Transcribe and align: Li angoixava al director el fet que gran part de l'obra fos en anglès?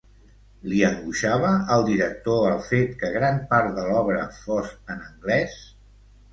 Li 0.69 0.79
angoixava 0.87 1.51
al 1.75 1.85
director 1.91 2.49
el 2.55 2.65
fet 2.71 2.97
que 3.03 3.13
gran 3.19 3.39
part 3.53 3.79
de 3.79 3.87
l'obra 3.93 4.27
fos 4.41 4.75
en 4.97 5.09
anglès? 5.13 5.63